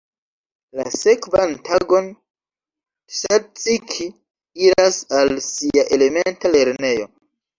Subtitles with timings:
[0.77, 2.07] La sekvan tagon
[3.13, 4.07] Tsatsiki
[4.69, 7.07] iras al sia elementa lernejo.